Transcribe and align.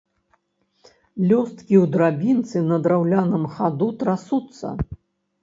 Лёсткі 1.31 1.75
ў 1.83 1.85
драбінцы 1.97 2.57
на 2.71 2.81
драўляным 2.89 3.45
хаду 3.59 3.93
трасуцца. 4.03 4.67